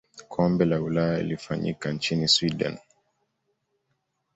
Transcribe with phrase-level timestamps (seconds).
[0.27, 2.77] kombe la ulaya lilifanyika nchini sweden